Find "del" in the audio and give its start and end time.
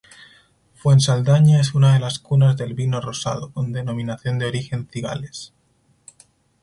2.57-2.73